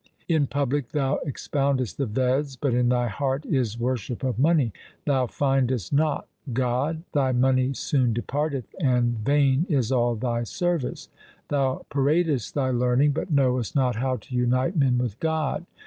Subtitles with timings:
[0.27, 4.73] In public thou expoundest the Veds, but in thy heart is worship of money.
[5.05, 11.07] Thou findest not God, thy money soon departeth, and vain is all thy service.
[11.49, 15.67] Thou paradest thy learning, but knowest not how to unite men with God.